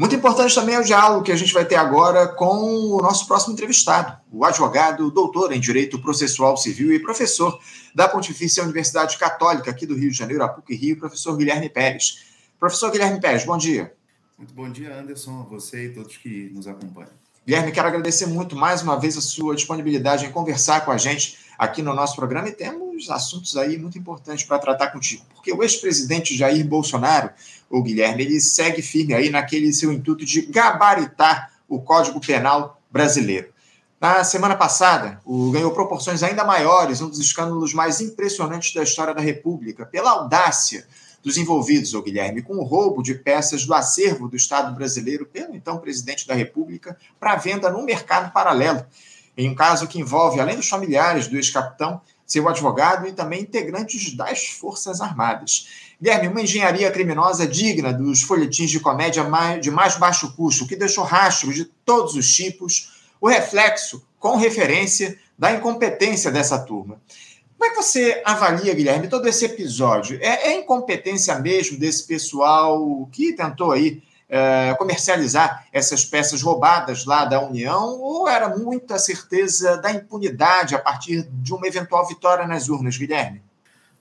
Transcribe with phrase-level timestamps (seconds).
[0.00, 3.26] Muito importante também é o diálogo que a gente vai ter agora com o nosso
[3.26, 7.60] próximo entrevistado, o advogado, doutor em Direito Processual Civil e professor
[7.94, 12.24] da Pontifícia Universidade Católica aqui do Rio de Janeiro, a PUC Rio, professor Guilherme Pérez.
[12.58, 13.92] Professor Guilherme Pérez, bom dia.
[14.38, 17.12] Muito bom dia, Anderson, a você e todos que nos acompanham.
[17.46, 21.36] Guilherme, quero agradecer muito mais uma vez a sua disponibilidade em conversar com a gente
[21.58, 25.62] aqui no nosso programa e temos assuntos aí muito importantes para tratar contigo, porque o
[25.62, 27.30] ex-presidente Jair Bolsonaro,
[27.70, 33.48] o Guilherme, ele segue firme aí naquele seu intuito de gabaritar o Código Penal brasileiro.
[34.00, 39.14] Na semana passada, o ganhou proporções ainda maiores, um dos escândalos mais impressionantes da história
[39.14, 40.86] da República, pela audácia
[41.22, 45.54] dos envolvidos, o Guilherme, com o roubo de peças do acervo do Estado brasileiro pelo
[45.54, 48.84] então presidente da República para venda no mercado paralelo
[49.36, 54.16] em um caso que envolve, além dos familiares do ex-capitão, seu advogado e também integrantes
[54.16, 55.66] das Forças Armadas.
[56.00, 59.26] Guilherme, uma engenharia criminosa digna dos folhetins de comédia
[59.60, 65.18] de mais baixo custo, que deixou rastros de todos os tipos, o reflexo, com referência,
[65.36, 67.00] da incompetência dessa turma.
[67.58, 70.18] Como é que você avalia, Guilherme, todo esse episódio?
[70.22, 77.24] É, é incompetência mesmo desse pessoal que tentou aí é, comercializar essas peças roubadas lá
[77.24, 82.68] da União, ou era muita certeza da impunidade a partir de uma eventual vitória nas
[82.68, 83.42] urnas, Guilherme?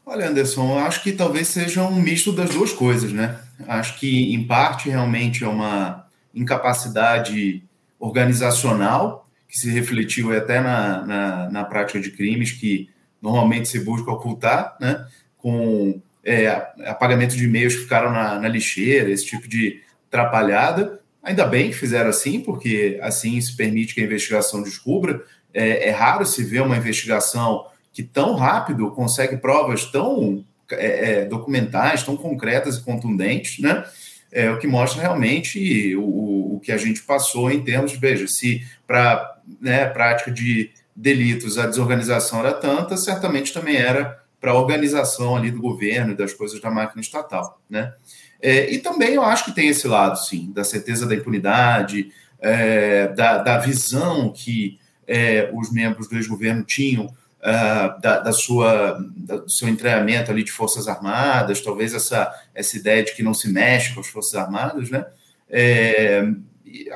[0.05, 3.39] Olha, Anderson, acho que talvez seja um misto das duas coisas, né?
[3.67, 7.63] Acho que, em parte, realmente é uma incapacidade
[7.99, 12.89] organizacional que se refletiu até na, na, na prática de crimes que
[13.21, 15.05] normalmente se busca ocultar, né?
[15.37, 16.47] Com é,
[16.85, 20.99] apagamento de e-mails que ficaram na, na lixeira, esse tipo de atrapalhada.
[21.23, 25.23] Ainda bem que fizeram assim, porque assim se permite que a investigação descubra.
[25.53, 31.25] É, é raro se ver uma investigação que tão rápido consegue provas tão é, é,
[31.25, 33.85] documentais, tão concretas e contundentes, né?
[34.31, 38.27] É o que mostra realmente o, o que a gente passou em termos de, veja,
[38.27, 44.55] se para né, prática de delitos a desorganização era tanta, certamente também era para a
[44.55, 47.93] organização ali do governo e das coisas da máquina estatal, né?
[48.41, 53.07] É, e também eu acho que tem esse lado, sim, da certeza da impunidade, é,
[53.09, 57.05] da, da, visão que é, os membros do ex-governo tinham
[57.39, 62.77] uh, da, da, sua, da, do seu treinamento ali de Forças Armadas, talvez essa, essa
[62.77, 65.05] ideia de que não se mexe com as Forças Armadas, né?
[65.49, 66.23] É,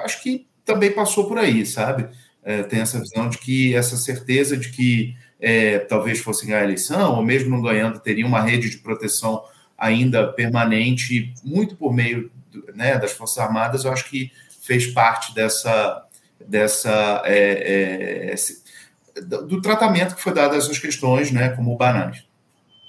[0.03, 2.07] acho que também passou por aí, sabe?
[2.43, 6.63] É, tem essa visão de que, essa certeza de que é, talvez fosse ganhar a
[6.63, 9.43] eleição, ou mesmo não ganhando, teria uma rede de proteção
[9.83, 12.31] ainda permanente, muito por meio
[12.73, 16.05] né, das Forças Armadas, eu acho que fez parte dessa,
[16.47, 18.33] dessa é,
[19.15, 22.23] é, do tratamento que foi dado a essas questões, né, como banais.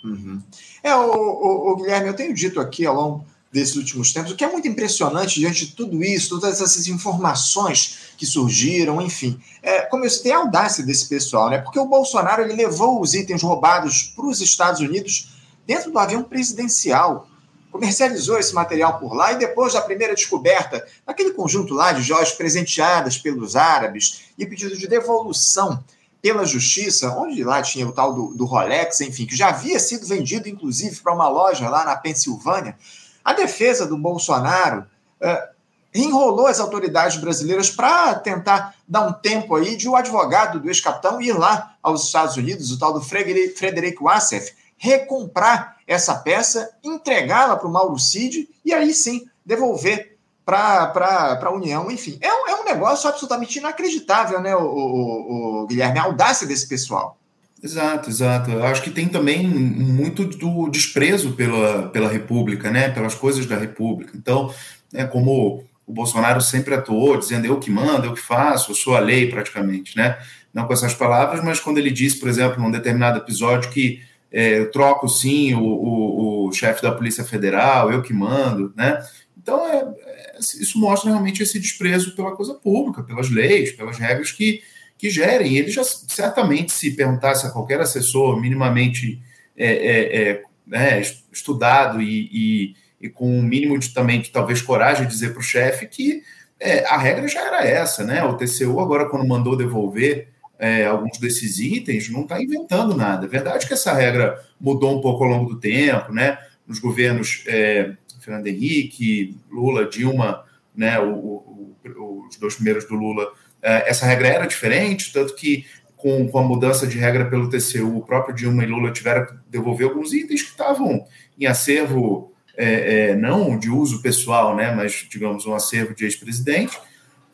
[0.05, 0.41] Uhum.
[0.85, 4.37] É, o, o, o, Guilherme, eu tenho dito aqui ao longo desses últimos tempos, o
[4.37, 9.81] que é muito impressionante diante de tudo isso, todas essas informações que surgiram, enfim, é,
[9.83, 11.59] como eu citei, a audácia desse pessoal, né?
[11.59, 15.34] Porque o Bolsonaro ele levou os itens roubados para os Estados Unidos
[15.67, 17.29] dentro do avião presidencial.
[17.71, 22.33] Comercializou esse material por lá e depois da primeira descoberta daquele conjunto lá de joias
[22.33, 25.83] presenteadas pelos árabes e pedido de devolução
[26.23, 30.07] pela justiça, onde lá tinha o tal do, do Rolex, enfim, que já havia sido
[30.07, 32.79] vendido inclusive para uma loja lá na Pensilvânia,
[33.23, 34.87] a defesa do Bolsonaro
[35.21, 35.55] uh,
[35.95, 41.21] enrolou as autoridades brasileiras para tentar dar um tempo aí de o advogado do ex-capitão
[41.21, 47.69] ir lá aos Estados Unidos, o tal do Frederick Wassef, recomprar essa peça, entregá-la para
[47.69, 51.91] o Mauro Cid e aí sim devolver para a União.
[51.91, 55.99] Enfim, é um, é um negócio absolutamente inacreditável, né, o, o, o, Guilherme?
[55.99, 57.19] A audácia desse pessoal.
[57.63, 58.51] Exato, exato.
[58.51, 62.91] Eu acho que tem também muito do desprezo pela, pela República, né?
[62.91, 64.13] Pelas coisas da República.
[64.15, 64.53] Então,
[64.93, 68.95] é como o Bolsonaro sempre atuou, dizendo eu que mando, eu que faço, eu sou
[68.95, 70.19] a lei praticamente, né?
[70.53, 74.03] Não com essas palavras, mas quando ele disse, por exemplo, num determinado episódio que
[74.35, 79.01] é, eu troco sim o, o, o chefe da Polícia Federal, eu que mando, né?
[79.41, 84.33] Então, é, é, isso mostra realmente esse desprezo pela coisa pública, pelas leis, pelas regras
[84.33, 84.61] que,
[84.99, 85.57] que gerem.
[85.57, 89.23] Ele já certamente, se perguntasse a qualquer assessor minimamente
[89.57, 91.01] é, é, é né,
[91.33, 95.39] estudado e, e, e, com um mínimo de também de talvez coragem de dizer para
[95.39, 96.25] o chefe que
[96.59, 98.25] é, a regra já era essa, né?
[98.25, 100.34] O TCU agora quando mandou devolver
[100.65, 103.27] é, alguns desses itens, não está inventando nada.
[103.27, 106.39] É verdade que essa regra mudou um pouco ao longo do tempo, né?
[106.67, 110.43] Nos governos é, Fernando Henrique, Lula, Dilma,
[110.75, 110.99] né?
[110.99, 113.31] O, o, os dois primeiros do Lula,
[113.61, 115.67] é, essa regra era diferente, tanto que
[115.99, 119.35] com, com, a mudança de regra pelo TCU, o próprio Dilma e Lula tiveram que
[119.51, 121.05] devolver alguns itens que estavam
[121.39, 126.79] em acervo é, é, não de uso pessoal, né, mas, digamos, um acervo de ex-presidente.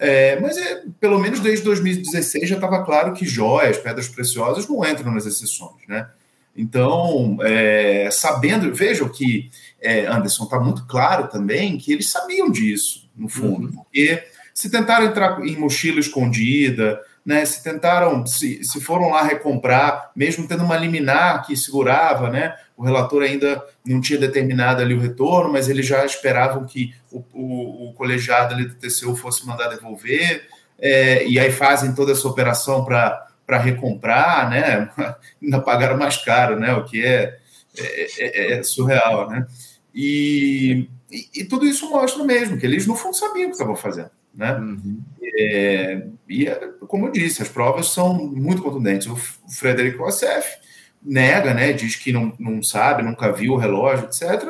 [0.02, 4.82] É, mas é, pelo menos desde 2016 já estava claro que joias, pedras preciosas não
[4.82, 6.08] entram nas exceções, né?
[6.56, 13.10] Então, é, sabendo, vejam que, é, Anderson, está muito claro também que eles sabiam disso,
[13.14, 13.72] no fundo, uhum.
[13.74, 14.24] porque
[14.54, 16.98] se tentaram entrar em mochila escondida,
[17.30, 22.56] né, se tentaram, se, se foram lá recomprar, mesmo tendo uma liminar que segurava, né,
[22.76, 27.22] o relator ainda não tinha determinado ali o retorno, mas eles já esperavam que o,
[27.32, 30.48] o, o colegiado ali do TCU fosse mandar devolver,
[30.80, 34.90] é, e aí fazem toda essa operação para recomprar, né?
[35.40, 36.74] Ainda pagaram mais caro, né?
[36.74, 37.38] O que é,
[37.78, 39.46] é, é, é surreal, né?
[39.94, 43.76] E, e, e, tudo isso mostra mesmo que eles no fundo sabiam o que estavam
[43.76, 44.52] fazendo, né?
[44.54, 45.00] Uhum.
[45.42, 46.46] É, e
[46.86, 49.06] como eu disse, as provas são muito contundentes.
[49.06, 50.58] O Frederico Assef
[51.02, 51.72] nega, né?
[51.72, 54.48] Diz que não, não sabe, nunca viu o relógio, etc.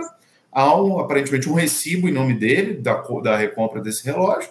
[0.51, 4.51] Há um, aparentemente um recibo em nome dele da, da recompra desse relógio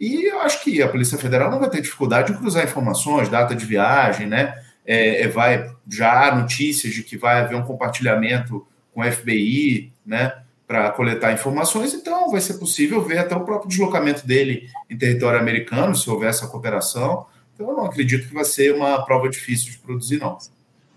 [0.00, 3.54] e eu acho que a Polícia Federal não vai ter dificuldade em cruzar informações, data
[3.54, 4.54] de viagem, né?
[4.86, 9.92] É, é vai já há notícias de que vai haver um compartilhamento com o FBI,
[10.04, 10.32] né?
[10.70, 15.40] Para coletar informações, então vai ser possível ver até o próprio deslocamento dele em território
[15.40, 17.26] americano, se houver essa cooperação.
[17.52, 20.38] Então, eu não acredito que vai ser uma prova difícil de produzir, não.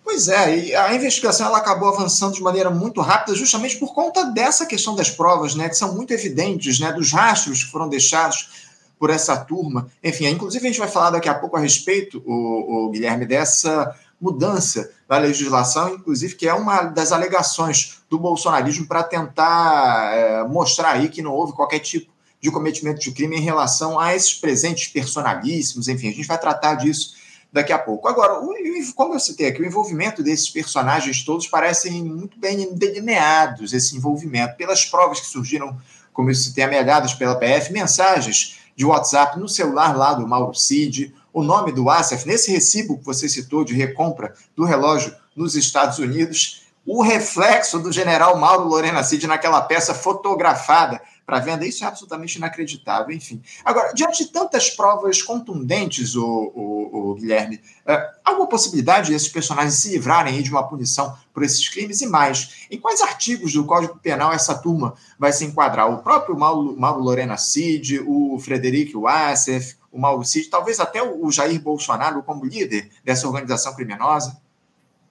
[0.04, 4.26] Pois é, e a investigação ela acabou avançando de maneira muito rápida, justamente por conta
[4.26, 8.68] dessa questão das provas, né, que são muito evidentes, né, dos rastros que foram deixados
[9.00, 9.90] por essa turma.
[10.04, 13.96] Enfim, inclusive a gente vai falar daqui a pouco a respeito, o, o Guilherme, dessa
[14.24, 20.92] mudança da legislação, inclusive que é uma das alegações do bolsonarismo para tentar é, mostrar
[20.92, 22.10] aí que não houve qualquer tipo
[22.40, 26.76] de cometimento de crime em relação a esses presentes personalíssimos, enfim, a gente vai tratar
[26.76, 27.16] disso
[27.52, 28.08] daqui a pouco.
[28.08, 28.54] Agora, o,
[28.96, 34.56] como eu citei aqui, o envolvimento desses personagens todos parecem muito bem delineados, esse envolvimento,
[34.56, 35.78] pelas provas que surgiram,
[36.14, 41.14] como eu citei, amealhadas pela PF, mensagens de WhatsApp no celular lá do Mauro Cid,
[41.34, 45.98] o nome do Asaf, nesse recibo que você citou de recompra do relógio nos Estados
[45.98, 51.66] Unidos, o reflexo do general Mauro Lorena Cid naquela peça fotografada para venda.
[51.66, 53.42] Isso é absolutamente inacreditável, enfim.
[53.64, 59.76] Agora, diante de tantas provas contundentes, o, o, o Guilherme, é, alguma possibilidade desses personagens
[59.76, 62.68] se livrarem de uma punição por esses crimes e mais?
[62.70, 65.90] Em quais artigos do Código Penal essa turma vai se enquadrar?
[65.90, 71.32] O próprio Mauro, Mauro Lorena Cid, o Frederico Wassef, o Mauro Cid, talvez até o
[71.32, 74.36] Jair Bolsonaro como líder dessa organização criminosa?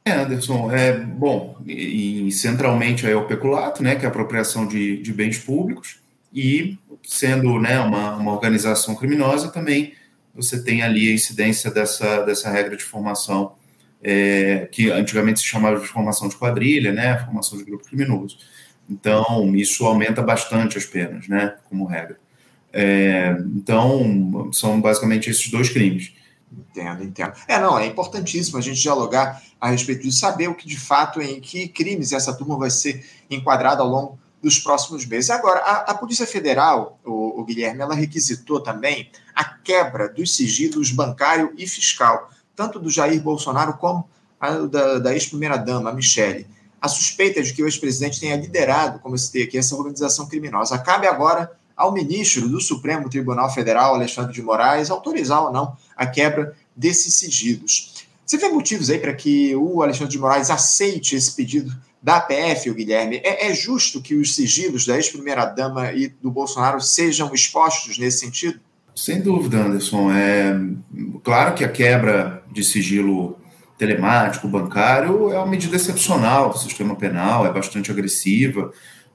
[0.05, 4.67] É, Anderson, é bom, e, e centralmente é o peculato, né, que é a apropriação
[4.67, 6.01] de, de bens públicos,
[6.35, 9.95] e sendo né, uma, uma organização criminosa também
[10.35, 13.55] você tem ali a incidência dessa, dessa regra de formação
[14.03, 18.39] é, que antigamente se chamava de formação de quadrilha, né, formação de grupo criminoso.
[18.89, 22.19] Então, isso aumenta bastante as penas, né, como regra.
[22.73, 26.13] É, então, são basicamente esses dois crimes.
[26.51, 27.33] Entendo, entendo.
[27.49, 31.21] É, não, é importantíssimo a gente dialogar a respeito de saber o que de fato,
[31.21, 35.31] em que crimes essa turma vai ser enquadrada ao longo dos próximos meses.
[35.31, 40.91] Agora, a, a Polícia Federal, o, o, Guilherme, ela requisitou também a quebra dos sigilos
[40.91, 44.09] bancário e fiscal, tanto do Jair Bolsonaro como
[44.41, 46.47] a, da, da ex-primeira-dama, Michele.
[46.81, 50.77] A suspeita de que o ex-presidente tenha liderado, como eu citei aqui, essa organização criminosa.
[50.79, 51.53] Cabe agora
[51.83, 57.15] ao ministro do Supremo Tribunal Federal, Alexandre de Moraes, autorizar ou não a quebra desses
[57.15, 58.07] sigilos.
[58.25, 62.71] Você vê motivos aí para que o Alexandre de Moraes aceite esse pedido da PF,
[62.71, 67.99] o Guilherme, é, é justo que os sigilos da ex-primeira-dama e do Bolsonaro sejam expostos
[67.99, 68.61] nesse sentido?
[68.95, 70.13] Sem dúvida, Anderson.
[70.13, 70.55] É
[71.25, 73.37] claro que a quebra de sigilo
[73.77, 78.73] telemático, bancário, é uma medida excepcional do sistema penal, é bastante agressiva,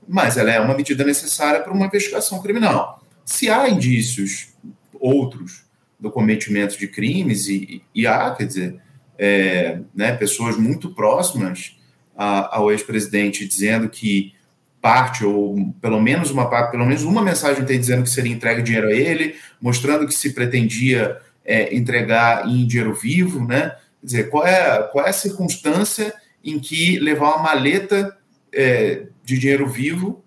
[0.07, 3.03] mas ela é uma medida necessária para uma investigação criminal.
[3.25, 4.53] Se há indícios
[4.99, 5.65] outros
[5.99, 8.81] do cometimento de crimes, e, e há, quer dizer,
[9.17, 11.75] é, né, pessoas muito próximas
[12.15, 14.33] a, ao ex-presidente dizendo que
[14.81, 18.61] parte, ou pelo menos uma parte, pelo menos uma mensagem tem dizendo que seria entregue
[18.61, 23.75] dinheiro a ele, mostrando que se pretendia é, entregar em dinheiro vivo, né?
[23.99, 28.16] Quer dizer, qual é, qual é a circunstância em que levar uma maleta
[28.53, 30.23] é, de dinheiro vivo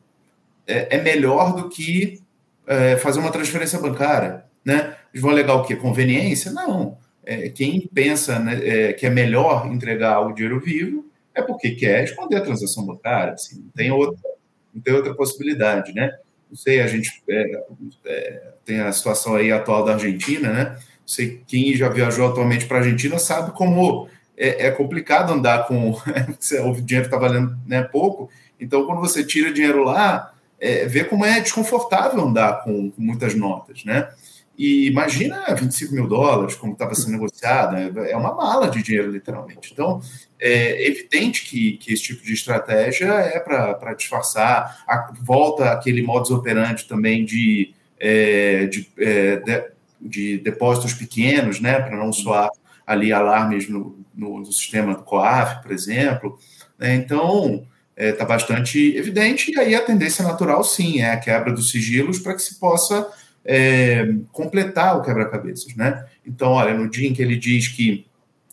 [0.67, 2.21] é, é melhor do que
[2.67, 4.97] é, fazer uma transferência bancária, né?
[5.13, 5.75] Eles vão alegar o quê?
[5.75, 6.53] Conveniência?
[6.53, 6.97] Não.
[7.25, 12.05] É, quem pensa né, é, que é melhor entregar o dinheiro vivo é porque quer
[12.05, 14.31] esconder a transação bancária, assim, não tem outra,
[14.75, 16.17] não tem outra possibilidade, né?
[16.49, 20.65] Não sei, a gente é, tem a situação aí atual da Argentina, né?
[20.71, 24.09] Não sei, quem já viajou atualmente para a Argentina sabe como
[24.41, 29.53] é, é, complicado andar com o dinheiro está valendo né, pouco Então, quando você tira
[29.53, 34.09] dinheiro lá, é, vê como é desconfortável andar com, com muitas notas, né?
[34.57, 39.11] E imagina 25 mil dólares, como estava sendo negociado, é, é uma mala de dinheiro,
[39.11, 39.71] literalmente.
[39.73, 40.03] Então,
[40.39, 46.31] é evidente que, que esse tipo de estratégia é para disfarçar, a, volta aquele modus
[46.31, 49.65] operandi também de, é, de, é, de,
[50.01, 52.51] de, depósitos pequenos, né, para não soar
[52.91, 56.37] ali alarmes no, no, no, sistema do COAF, por exemplo.
[56.77, 56.97] Né?
[56.97, 57.65] Então,
[57.97, 62.19] está é, bastante evidente, e aí a tendência natural, sim, é a quebra dos sigilos
[62.19, 63.09] para que se possa
[63.45, 66.05] é, completar o quebra-cabeças, né?
[66.27, 68.05] Então, olha, no dia em que ele diz que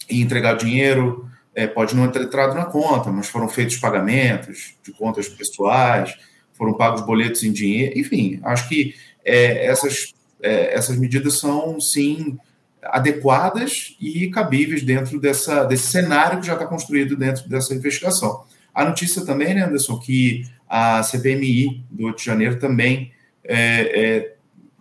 [0.08, 4.76] ia entregar o dinheiro, é, pode não ter entrado na conta, mas foram feitos pagamentos
[4.84, 6.16] de contas pessoais,
[6.54, 8.94] foram pagos boletos em dinheiro, enfim, acho que
[9.26, 10.14] é, essas,
[10.44, 12.38] é, essas medidas são, sim,
[12.84, 18.44] adequadas e cabíveis dentro dessa, desse cenário que já está construído dentro dessa investigação.
[18.74, 23.12] A notícia também, né, Anderson, que a CPMI do Rio de Janeiro também
[23.44, 24.36] é, é,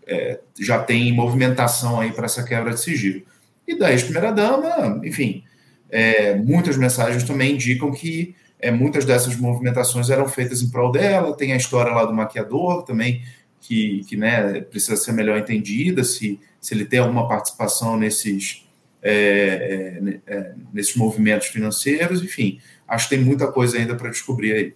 [0.06, 3.22] é, já tem movimentação aí para essa quebra de sigilo.
[3.66, 5.42] E da ex-primeira-dama, enfim,
[5.90, 11.36] é, muitas mensagens também indicam que é, muitas dessas movimentações eram feitas em prol dela.
[11.36, 13.22] Tem a história lá do maquiador também,
[13.66, 18.64] que, que né, precisa ser melhor entendida, se, se ele tem alguma participação nesses,
[19.02, 22.61] é, é, é nesses movimentos financeiros, enfim.
[22.87, 24.75] Acho que tem muita coisa ainda para descobrir aí.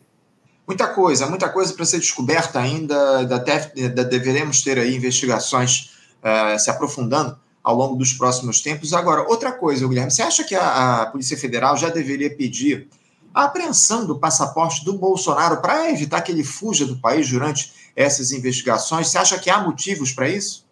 [0.66, 3.20] Muita coisa, muita coisa para ser descoberta ainda.
[3.35, 3.70] Até,
[4.04, 5.92] deveremos ter aí investigações
[6.23, 8.92] uh, se aprofundando ao longo dos próximos tempos.
[8.92, 12.88] Agora, outra coisa, Guilherme, você acha que a, a Polícia Federal já deveria pedir
[13.34, 18.32] a apreensão do passaporte do Bolsonaro para evitar que ele fuja do país durante essas
[18.32, 19.08] investigações?
[19.08, 20.64] Você acha que há motivos para isso?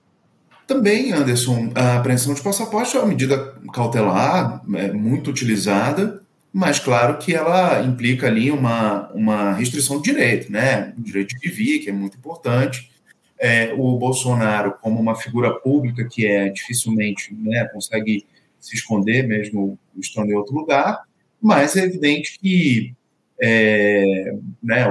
[0.67, 6.21] Também, Anderson, a apreensão de passaporte é uma medida cautelar é, muito utilizada
[6.53, 10.95] mas claro que ela implica ali uma, uma restrição de direito, né?
[10.99, 12.91] O direito de vir, que é muito importante.
[13.38, 18.27] É, o Bolsonaro, como uma figura pública que é dificilmente né, consegue
[18.59, 21.05] se esconder, mesmo estando em outro lugar,
[21.40, 22.95] mas é evidente que
[23.40, 24.85] é, né,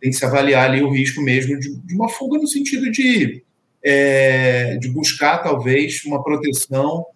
[0.00, 3.42] tem que se avaliar ali o risco mesmo de, de uma fuga no sentido de,
[3.82, 7.06] é, de buscar, talvez, uma proteção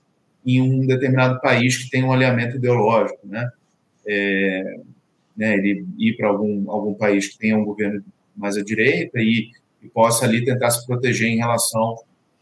[0.45, 3.51] em um determinado país que tem um alinhamento ideológico, né?
[4.07, 4.77] É,
[5.37, 8.03] né ele ir para algum, algum país que tenha um governo
[8.35, 9.51] mais à direita e,
[9.83, 11.97] e possa ali tentar se proteger em relação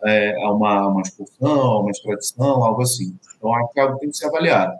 [0.05, 3.17] é, a uma, uma expulsão, uma extradição, algo assim.
[3.37, 4.79] Então, algo tem que ser avaliado.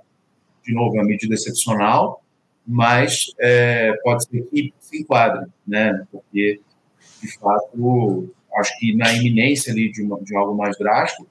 [0.69, 2.23] De novo, é uma medida excepcional,
[2.67, 6.07] mas é, pode ser que se enquadre, né?
[6.13, 6.61] Porque,
[7.23, 11.27] de fato, acho que na iminência ali de, uma, de algo mais drástico,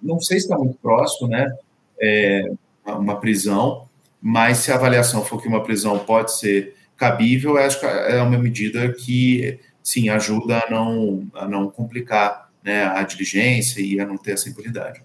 [0.00, 1.52] não sei se está muito próximo, né?
[2.00, 2.48] É,
[2.86, 3.88] uma prisão,
[4.22, 8.38] mas se a avaliação for que uma prisão pode ser cabível, acho que é uma
[8.38, 14.16] medida que, sim, ajuda a não, a não complicar né, a diligência e a não
[14.16, 15.02] ter essa impunidade.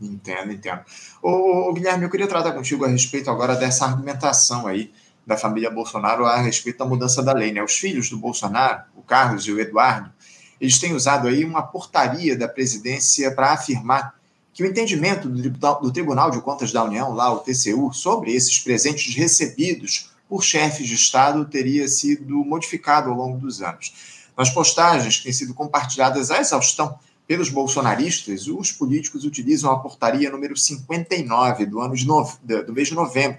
[0.00, 0.80] Entendo, entendo.
[1.22, 4.92] Ô, ô, Guilherme, eu queria tratar contigo a respeito agora dessa argumentação aí
[5.26, 7.52] da família Bolsonaro a respeito da mudança da lei.
[7.52, 7.62] Né?
[7.62, 10.12] Os filhos do Bolsonaro, o Carlos e o Eduardo,
[10.60, 14.14] eles têm usado aí uma portaria da presidência para afirmar
[14.52, 19.14] que o entendimento do Tribunal de Contas da União, lá o TCU, sobre esses presentes
[19.14, 23.92] recebidos por chefes de Estado teria sido modificado ao longo dos anos.
[24.36, 30.30] Nas postagens que têm sido compartilhadas à exaustão pelos bolsonaristas, os políticos utilizam a portaria
[30.30, 32.26] número 59 do, ano de no...
[32.64, 33.38] do mês de novembro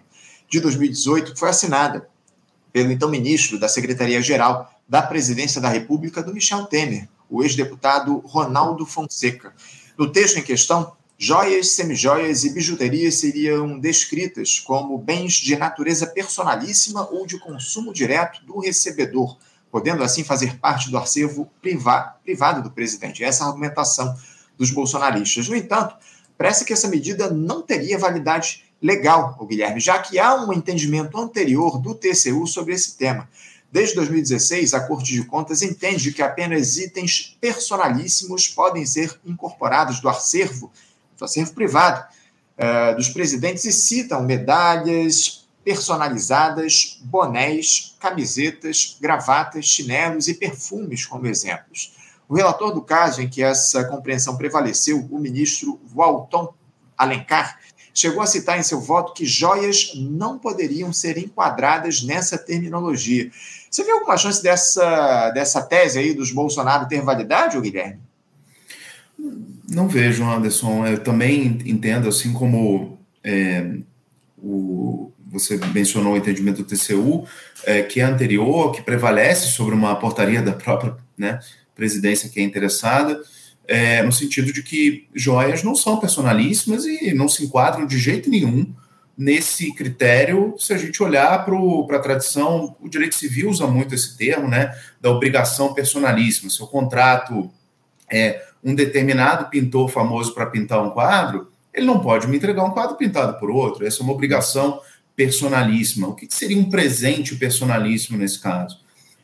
[0.49, 2.09] de 2018, que foi assinada
[2.71, 8.85] pelo então ministro da Secretaria-Geral da Presidência da República, do Michel Temer, o ex-deputado Ronaldo
[8.85, 9.53] Fonseca.
[9.97, 17.09] No texto em questão, Joias, semijoias e bijuterias seriam descritas como bens de natureza personalíssima
[17.09, 19.35] ou de consumo direto do recebedor,
[19.71, 23.23] podendo assim fazer parte do acervo privado do presidente.
[23.23, 24.15] Essa é a argumentação
[24.57, 25.47] dos bolsonaristas.
[25.47, 25.95] No entanto,
[26.37, 31.17] parece que essa medida não teria validade legal, o Guilherme, já que há um entendimento
[31.17, 33.27] anterior do TCU sobre esse tema.
[33.71, 40.07] Desde 2016, a Corte de Contas entende que apenas itens personalíssimos podem ser incorporados do
[40.07, 40.71] acervo
[41.17, 42.05] do acervo privado
[42.57, 51.93] uh, dos presidentes e citam medalhas personalizadas, bonés, camisetas, gravatas, chinelos e perfumes como exemplos.
[52.29, 56.53] O relator do caso em que essa compreensão prevaleceu, o ministro Walton
[56.97, 57.59] Alencar,
[57.93, 63.29] chegou a citar em seu voto que joias não poderiam ser enquadradas nessa terminologia.
[63.69, 67.99] Você vê alguma chance dessa, dessa tese aí dos Bolsonaro ter validade, Guilherme?
[69.69, 70.87] Não vejo, Anderson.
[70.87, 73.79] Eu também entendo, assim como é,
[74.37, 77.25] o você mencionou o entendimento do TCU,
[77.65, 81.39] é, que é anterior, que prevalece sobre uma portaria da própria né,
[81.75, 83.21] presidência que é interessada,
[83.67, 88.29] é, no sentido de que joias não são personalíssimas e não se enquadram de jeito
[88.29, 88.73] nenhum
[89.17, 94.15] nesse critério, se a gente olhar para a tradição, o direito civil usa muito esse
[94.15, 96.51] termo, né, da obrigação personalíssima.
[96.51, 97.49] Se o contrato
[98.11, 102.71] é um determinado pintor famoso para pintar um quadro, ele não pode me entregar um
[102.71, 103.85] quadro pintado por outro.
[103.85, 104.79] Essa é uma obrigação
[105.17, 106.07] personalíssima.
[106.07, 108.79] O que seria um presente personalíssimo nesse caso?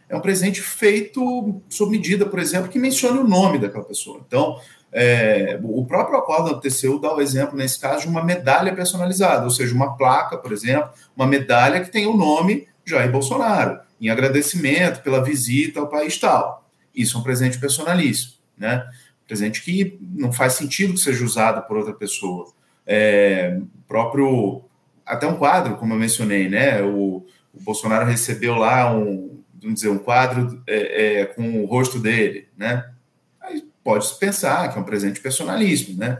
[0.09, 4.21] É um presente feito sob medida, por exemplo, que mencione o nome daquela pessoa.
[4.27, 4.59] Então,
[4.91, 9.45] é, o próprio acordo do TCU dá o exemplo, nesse caso, de uma medalha personalizada,
[9.45, 14.09] ou seja, uma placa, por exemplo, uma medalha que tem o nome Jair Bolsonaro, em
[14.09, 16.67] agradecimento pela visita ao país tal.
[16.93, 18.85] Isso é um presente personalíssimo, né?
[19.27, 22.51] Presente que não faz sentido que seja usado por outra pessoa.
[22.85, 24.63] É, próprio,
[25.05, 26.81] até um quadro, como eu mencionei, né?
[26.81, 31.99] O, o Bolsonaro recebeu lá um, vamos dizer, um quadro é, é, com o rosto
[31.99, 32.83] dele, né?
[33.83, 36.17] pode-se pensar que é um presente personalíssimo, né?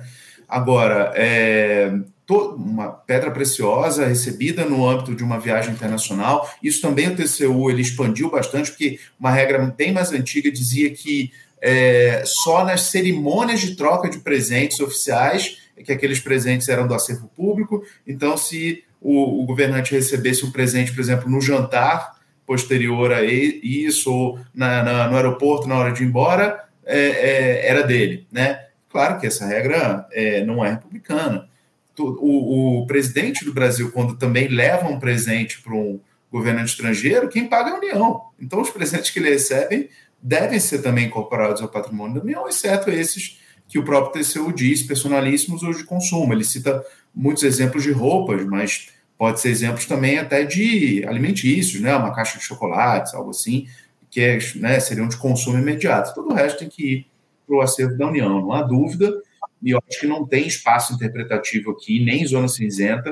[0.48, 1.92] Agora, é,
[2.30, 7.82] uma pedra preciosa recebida no âmbito de uma viagem internacional, isso também o TCU ele
[7.82, 13.76] expandiu bastante, porque uma regra bem mais antiga dizia que é, só nas cerimônias de
[13.76, 17.84] troca de presentes oficiais que aqueles presentes eram do acervo público.
[18.06, 24.12] Então, se o, o governante recebesse um presente, por exemplo, no jantar posterior a isso,
[24.12, 28.66] ou na, na, no aeroporto na hora de ir embora, é, é, era dele, né?
[28.90, 31.50] Claro que essa regra é, não é republicana.
[31.98, 36.00] O, o, presidente do Brasil, quando também leva um presente para um
[36.32, 38.22] governante estrangeiro, quem paga é a União.
[38.40, 39.90] Então, os presentes que ele recebe
[40.22, 43.40] devem ser também incorporados ao patrimônio da União, exceto esses
[43.74, 46.32] que o próprio TCU diz, personalíssimos ou de consumo.
[46.32, 51.96] Ele cita muitos exemplos de roupas, mas pode ser exemplos também até de alimentícios, né?
[51.96, 53.66] Uma caixa de chocolates, algo assim,
[54.12, 56.14] que é, né, seriam de consumo imediato.
[56.14, 57.08] Todo o resto tem que ir
[57.48, 59.12] para o acervo da União, não há dúvida,
[59.60, 63.12] e eu acho que não tem espaço interpretativo aqui, nem zona cinzenta,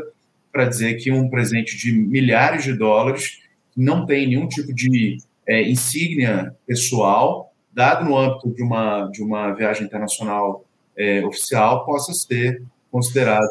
[0.52, 3.40] para dizer que um presente de milhares de dólares
[3.76, 9.54] não tem nenhum tipo de é, insígnia pessoal, dado no âmbito de uma, de uma
[9.54, 10.66] viagem internacional
[10.98, 13.48] é, oficial, possa ser considerado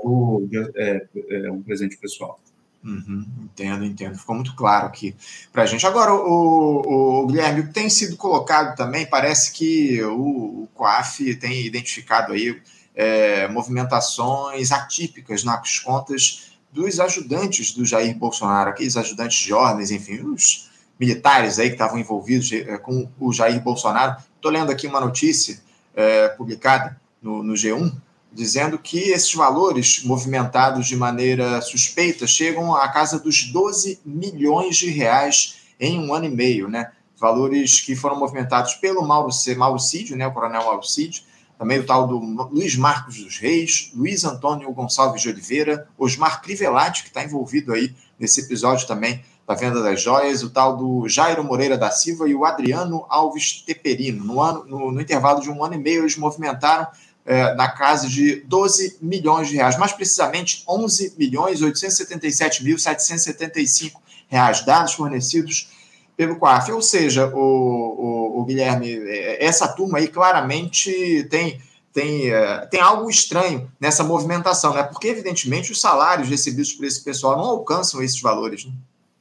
[0.77, 2.39] é, é um presente pessoal.
[2.83, 4.19] Uhum, entendo, entendo.
[4.19, 5.15] Ficou muito claro aqui
[5.53, 5.87] para a gente.
[5.87, 11.35] Agora, o, o, Guilherme, o que tem sido colocado também, parece que o, o COAF
[11.37, 12.61] tem identificado aí
[12.95, 20.23] é, movimentações atípicas nas contas dos ajudantes do Jair Bolsonaro, aqueles ajudantes de ordens, enfim,
[20.23, 20.70] os
[21.01, 24.17] militares aí que estavam envolvidos é, com o Jair Bolsonaro.
[24.37, 25.59] Estou lendo aqui uma notícia
[25.97, 27.91] é, publicada no, no G1,
[28.31, 34.91] dizendo que esses valores movimentados de maneira suspeita chegam à casa dos 12 milhões de
[34.91, 36.93] reais em um ano e meio, né?
[37.19, 40.27] Valores que foram movimentados pelo Mauro, Mauro Cídio, né?
[40.27, 41.23] O coronel Mauro Cídio,
[41.59, 47.03] também o tal do Luiz Marcos dos Reis, Luiz Antônio Gonçalves de Oliveira, Osmar Crivellati,
[47.03, 51.43] que está envolvido aí nesse episódio também da venda das joias, o tal do Jairo
[51.43, 54.25] Moreira da Silva e o Adriano Alves Teperino.
[54.25, 56.87] No, ano, no, no intervalo de um ano e meio, eles movimentaram
[57.27, 64.01] é, na casa de 12 milhões de reais, mais precisamente 11 milhões 877 mil 775
[64.29, 65.73] reais, dados fornecidos
[66.17, 66.71] pelo COAF.
[66.71, 71.61] Ou seja, o, o, o, Guilherme, é, essa turma aí claramente tem,
[71.93, 74.85] tem, é, tem algo estranho nessa movimentação, né?
[74.85, 78.65] Porque, evidentemente, os salários recebidos por esse pessoal não alcançam esses valores.
[78.65, 78.73] Né?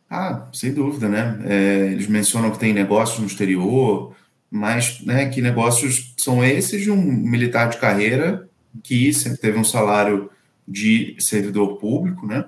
[0.10, 1.40] Ah, sem dúvida, né?
[1.46, 4.16] É, eles mencionam que tem negócios no exterior,
[4.50, 8.50] mas né, que negócios são esses de um militar de carreira
[8.84, 10.30] que sempre teve um salário
[10.68, 12.46] de servidor público, né?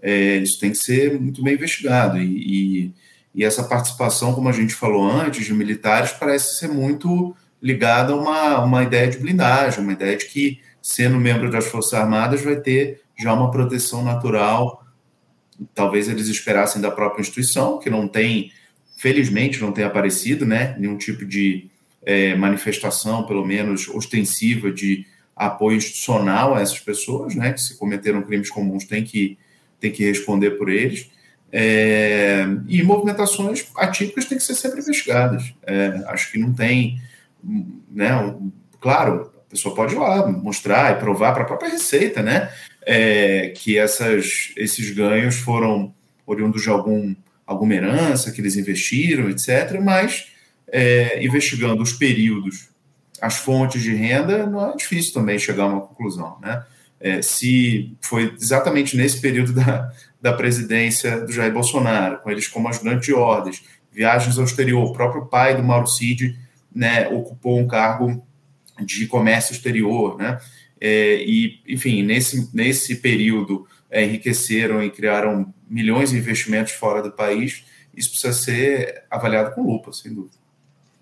[0.00, 2.18] É, isso tem que ser muito bem investigado.
[2.18, 2.94] E, e,
[3.34, 8.16] e, essa participação, como a gente falou antes, de militares, parece ser muito ligada a
[8.16, 12.56] uma, uma ideia de blindagem, uma ideia de que, sendo membro das Forças Armadas, vai
[12.56, 14.85] ter já uma proteção natural.
[15.74, 18.52] Talvez eles esperassem da própria instituição, que não tem
[18.96, 21.70] felizmente não tem aparecido, né, nenhum tipo de
[22.02, 28.22] é, manifestação, pelo menos ostensiva, de apoio institucional a essas pessoas, né, que se cometeram
[28.22, 29.38] crimes comuns tem que,
[29.78, 31.10] tem que responder por eles.
[31.52, 35.54] É, e movimentações atípicas têm que ser sempre investigadas.
[35.62, 37.00] É, acho que não tem,
[37.90, 42.22] né, um, claro, a pessoa pode ir lá mostrar e provar para a própria Receita,
[42.22, 42.50] né,
[42.86, 45.92] é, que essas, esses ganhos foram
[46.24, 50.32] oriundos de algum alguma herança que eles investiram, etc., mas
[50.66, 52.70] é, investigando os períodos,
[53.20, 56.38] as fontes de renda, não é difícil também chegar a uma conclusão.
[56.40, 56.64] Né?
[57.00, 62.68] é, se foi exatamente nesse período da, da presidência do Jair Bolsonaro, com eles como
[62.68, 66.38] ajudante de ordens, viagens ao exterior, o próprio pai do Mauro Cid
[66.74, 68.26] né, ocupou um cargo
[68.80, 70.38] de comércio exterior, né?
[70.80, 77.10] É, e, enfim, nesse, nesse período é, enriqueceram e criaram milhões de investimentos fora do
[77.10, 77.64] país,
[77.96, 80.36] isso precisa ser avaliado com lupa, sem dúvida.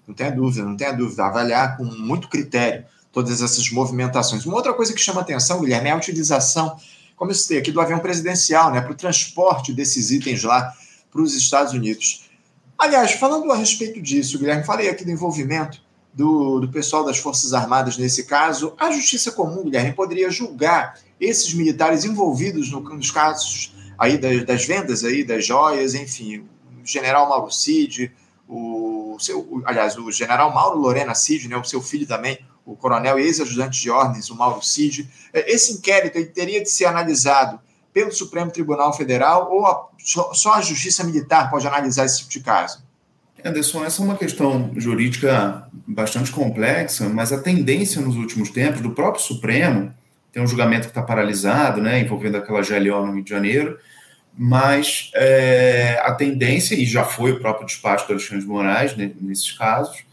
[0.06, 1.24] Não tenha dúvida, não tenha dúvida.
[1.24, 4.44] Avaliar com muito critério todas essas movimentações.
[4.44, 6.76] Uma outra coisa que chama atenção, Guilherme, é a utilização,
[7.16, 10.72] como eu citei aqui, do avião presidencial, né, para o transporte desses itens lá
[11.10, 12.28] para os Estados Unidos.
[12.76, 15.80] Aliás, falando a respeito disso, Guilherme, falei aqui do envolvimento
[16.14, 18.74] do, do pessoal das Forças Armadas nesse caso.
[18.78, 24.64] A Justiça Comum, Guilherme, poderia julgar esses militares envolvidos no, nos casos aí das, das
[24.64, 26.38] vendas aí das joias, enfim,
[26.82, 28.12] o general Mauro Cid,
[28.48, 33.18] o seu, aliás, o general Mauro Lorena Cid, né, o seu filho também, o coronel
[33.18, 35.08] ex-ajudante de ordens, o Mauro Cid.
[35.32, 37.60] É, esse inquérito ele teria de ser analisado
[37.92, 42.30] pelo Supremo Tribunal Federal ou a, só, só, a Justiça Militar pode analisar esse tipo
[42.30, 42.82] de caso?
[43.44, 48.92] Anderson, essa é uma questão jurídica bastante complexa, mas a tendência nos últimos tempos do
[48.92, 49.92] próprio Supremo,
[50.32, 53.78] tem um julgamento que está paralisado, né, envolvendo aquela GLO no Rio de Janeiro,
[54.36, 59.12] mas é, a tendência, e já foi o próprio despacho do Alexandre de Moraes né,
[59.20, 60.04] nesses casos,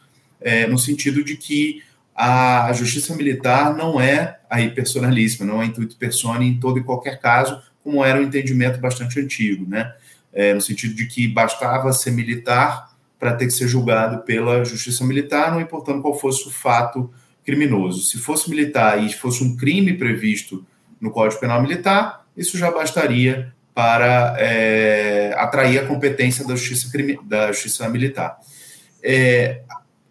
[0.41, 1.81] é, no sentido de que
[2.13, 7.19] a justiça militar não é aí personalíssima, não é intuito persona em todo e qualquer
[7.19, 9.91] caso, como era um entendimento bastante antigo, né?
[10.33, 12.90] É, no sentido de que bastava ser militar
[13.21, 17.13] para ter que ser julgado pela justiça militar, não importando qual fosse o fato
[17.45, 18.01] criminoso.
[18.01, 20.65] Se fosse militar e fosse um crime previsto
[20.99, 26.91] no Código Penal Militar, isso já bastaria para é, atrair a competência da justiça,
[27.23, 28.39] da justiça militar.
[29.03, 29.61] É,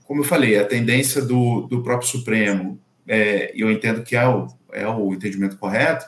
[0.04, 4.46] como eu falei, a tendência do, do próprio Supremo, é, eu entendo que é o,
[4.72, 6.06] é o entendimento correto,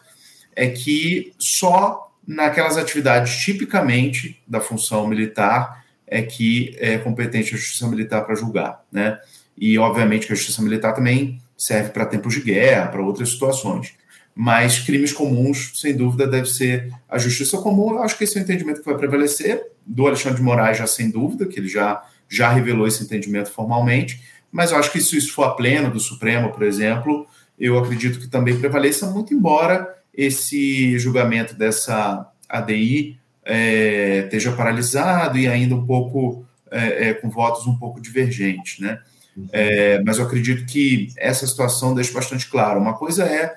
[0.55, 5.82] é que só naquelas atividades tipicamente da função militar
[6.13, 9.19] é que é competente a justiça militar para julgar, né?
[9.57, 13.95] E obviamente que a justiça militar também serve para tempos de guerra, para outras situações.
[14.35, 17.93] Mas crimes comuns, sem dúvida, deve ser a justiça comum.
[17.93, 19.63] Eu acho que esse é o entendimento que vai prevalecer.
[19.87, 24.23] Do Alexandre de Moraes, já sem dúvida, que ele já já revelou esse entendimento formalmente,
[24.51, 27.27] mas eu acho que se isso for a pleno do Supremo, por exemplo,
[27.59, 35.49] eu acredito que também prevaleça, muito embora esse julgamento dessa ADI é, esteja paralisado e
[35.49, 39.01] ainda um pouco é, é, com votos um pouco divergentes, né?
[39.51, 42.79] É, mas eu acredito que essa situação deixa bastante claro.
[42.79, 43.57] Uma coisa é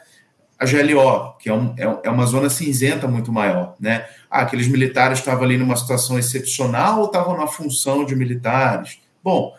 [0.58, 4.06] a GLO, que é, um, é, é uma zona cinzenta muito maior, né?
[4.30, 9.00] Ah, aqueles militares estavam ali numa situação excepcional ou estavam na função de militares?
[9.24, 9.54] Bom,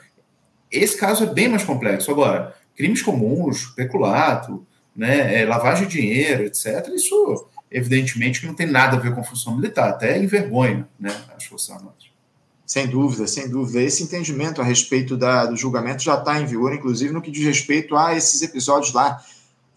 [0.70, 2.10] esse caso é bem mais complexo.
[2.10, 8.66] Agora, crimes comuns, peculato, né, é, lavagem de dinheiro, etc., isso evidentemente que não tem
[8.66, 12.06] nada a ver com a função militar, até envergonha né, as Forças Armadas.
[12.64, 13.80] Sem dúvida, sem dúvida.
[13.80, 17.44] Esse entendimento a respeito da, do julgamento já está em vigor, inclusive no que diz
[17.44, 19.22] respeito a esses episódios lá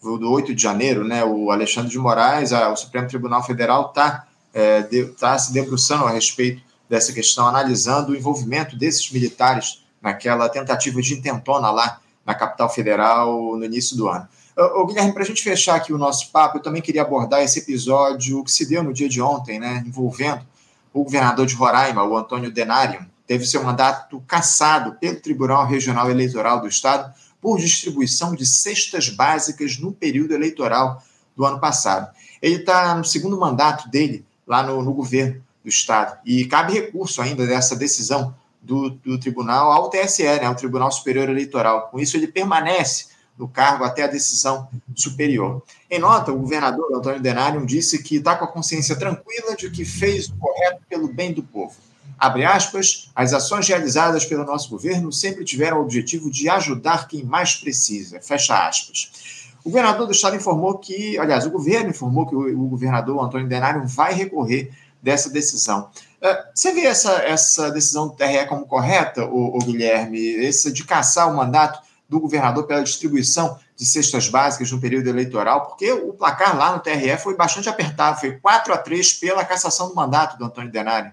[0.02, 4.26] do 8 de janeiro, né, o Alexandre de Moraes, a, o Supremo Tribunal Federal está
[4.52, 4.82] é,
[5.18, 11.14] tá se debruçando a respeito dessa questão, analisando o envolvimento desses militares naquela tentativa de
[11.14, 14.26] intentona lá na capital federal no início do ano.
[14.60, 17.60] Ô, Guilherme, para a gente fechar aqui o nosso papo, eu também queria abordar esse
[17.60, 20.46] episódio que se deu no dia de ontem, né, envolvendo
[20.92, 26.60] o governador de Roraima, o Antônio Denário, teve seu mandato cassado pelo Tribunal Regional Eleitoral
[26.60, 31.02] do Estado por distribuição de cestas básicas no período eleitoral
[31.34, 32.14] do ano passado.
[32.42, 37.22] Ele está no segundo mandato dele lá no, no, governo do Estado e cabe recurso
[37.22, 41.88] ainda dessa decisão do, do tribunal ao TSE, né, ao Tribunal Superior Eleitoral.
[41.88, 43.06] Com isso, ele permanece
[43.40, 45.62] no cargo até a decisão superior.
[45.90, 49.84] Em nota, o governador Antônio Denário disse que está com a consciência tranquila de que
[49.84, 51.74] fez o correto pelo bem do povo
[52.20, 57.24] Abre aspas, as ações realizadas pelo nosso governo sempre tiveram o objetivo de ajudar quem
[57.24, 58.20] mais precisa.
[58.20, 59.48] Fecha aspas.
[59.64, 63.86] O governador do estado informou que, aliás, o governo informou que o, governador Antônio Denário
[63.86, 64.70] vai recorrer
[65.02, 65.88] dessa decisão.
[66.20, 71.26] Uh, você vê essa, essa decisão do TRE como correta, o Guilherme, essa de caçar
[71.26, 76.56] o mandato do governador pela distribuição de cestas básicas no período eleitoral, porque o placar
[76.56, 80.44] lá no TRE foi bastante apertado, foi 4 a 3 pela cassação do mandato do
[80.44, 81.12] Antônio Denário.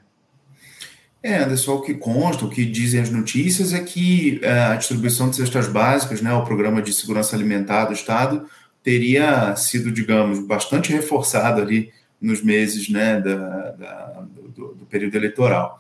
[1.22, 5.30] É, Anderson, o que consta, o que dizem as notícias é que é, a distribuição
[5.30, 8.48] de cestas básicas, né, o programa de segurança alimentar do Estado,
[8.82, 14.24] teria sido, digamos, bastante reforçado ali nos meses né, da, da
[14.56, 15.80] do, do, período eleitoral.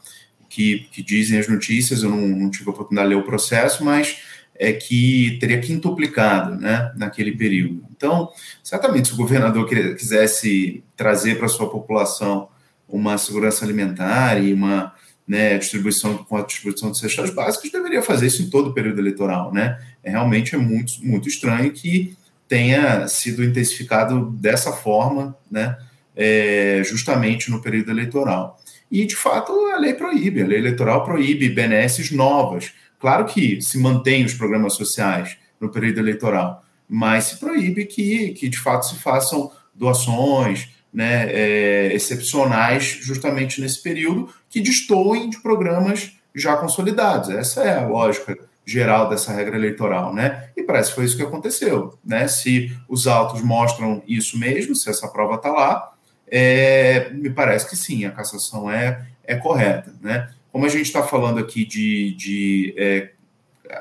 [0.49, 3.83] Que, que dizem as notícias, eu não, não tive a oportunidade de ler o processo,
[3.83, 4.17] mas
[4.59, 7.85] é que teria quintuplicado né, naquele período.
[7.95, 8.29] Então,
[8.63, 12.49] certamente, se o governador quisesse trazer para a sua população
[12.87, 14.93] uma segurança alimentar e uma
[15.27, 18.99] né, distribuição com a distribuição de cestas básicas, deveria fazer isso em todo o período
[18.99, 19.53] eleitoral.
[19.53, 19.77] Né?
[20.03, 22.15] É, realmente é muito, muito estranho que
[22.47, 25.77] tenha sido intensificado dessa forma, né,
[26.15, 28.57] é, justamente no período eleitoral.
[28.89, 32.71] E, de fato, a lei proíbe, a lei eleitoral proíbe benesses novas.
[32.99, 38.49] Claro que se mantém os programas sociais no período eleitoral, mas se proíbe que, que
[38.49, 46.13] de fato, se façam doações né, é, excepcionais justamente nesse período que destoem de programas
[46.33, 47.29] já consolidados.
[47.29, 50.49] Essa é a lógica geral dessa regra eleitoral, né?
[50.55, 52.27] E parece que foi isso que aconteceu, né?
[52.27, 55.93] Se os autos mostram isso mesmo, se essa prova está lá,
[56.29, 60.29] é, me parece que sim, a cassação é, é correta, né?
[60.57, 63.11] Como a gente está falando aqui de, de é,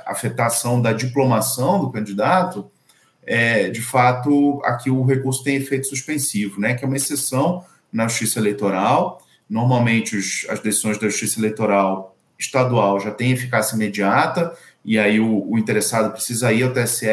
[0.04, 2.70] afetação da diplomação do candidato,
[3.24, 6.74] é, de fato, aqui o recurso tem efeito suspensivo, né?
[6.74, 9.22] Que é uma exceção na justiça eleitoral.
[9.48, 15.50] Normalmente, os, as decisões da justiça eleitoral estadual já têm eficácia imediata, e aí o,
[15.50, 17.06] o interessado precisa ir ao TSE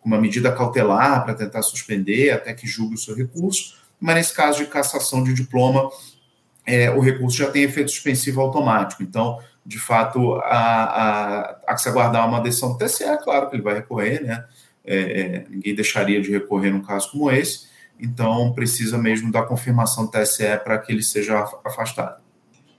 [0.00, 4.32] com uma medida cautelar para tentar suspender até que julgue o seu recurso, mas nesse
[4.32, 5.90] caso de cassação de diploma,
[6.66, 9.02] é, o recurso já tem efeito suspensivo automático.
[9.02, 13.62] Então, de fato, há, que se aguardar uma decisão do TSE, é claro que ele
[13.62, 14.44] vai recorrer, né?
[14.84, 17.68] É, é, ninguém deixaria de recorrer num caso como esse,
[18.00, 22.20] então precisa mesmo da confirmação do TSE para que ele seja afastado.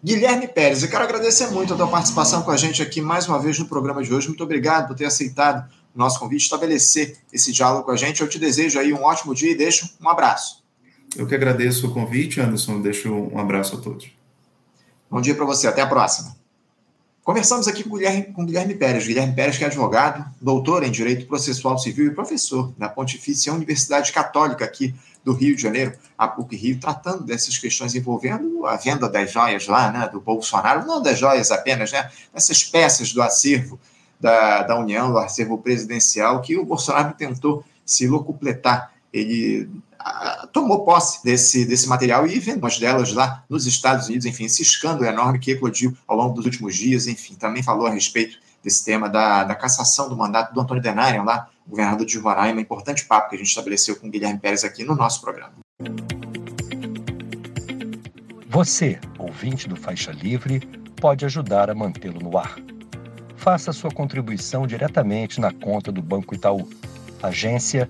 [0.04, 3.40] Guilherme Pérez, eu quero agradecer muito a tua participação com a gente aqui mais uma
[3.40, 4.28] vez no programa de hoje.
[4.28, 5.66] Muito obrigado por ter aceitado
[5.96, 8.20] o nosso convite, estabelecer esse diálogo com a gente.
[8.20, 10.63] Eu te desejo aí um ótimo dia e deixo um abraço.
[11.16, 12.82] Eu que agradeço o convite, Anderson.
[12.82, 14.12] Deixo um abraço a todos.
[15.10, 15.68] Bom dia para você.
[15.68, 16.36] Até a próxima.
[17.24, 19.08] Conversamos aqui com Guilherme, com Guilherme Pérez.
[19.08, 24.12] Guilherme Pérez, que é advogado, doutor em Direito Processual Civil e professor da Pontifícia Universidade
[24.12, 29.08] Católica aqui do Rio de Janeiro, a PUC Rio, tratando dessas questões envolvendo a venda
[29.08, 33.80] das joias lá, né, do Bolsonaro, não das joias apenas, né, essas peças do acervo
[34.20, 38.93] da, da União, do acervo presidencial, que o Bolsonaro tentou se locupletar.
[39.14, 39.70] Ele
[40.52, 44.62] tomou posse desse, desse material e vendeu as delas lá nos Estados Unidos, enfim, esse
[44.62, 48.84] escândalo enorme que eclodiu ao longo dos últimos dias, enfim, também falou a respeito desse
[48.84, 53.30] tema da, da cassação do mandato do Antônio Denarian, lá, governador de Roraima, importante papo
[53.30, 55.54] que a gente estabeleceu com o Guilherme Pérez aqui no nosso programa.
[58.50, 60.60] Você, ouvinte do Faixa Livre,
[60.96, 62.56] pode ajudar a mantê-lo no ar.
[63.36, 66.70] Faça sua contribuição diretamente na conta do Banco Itaú,
[67.22, 67.90] agência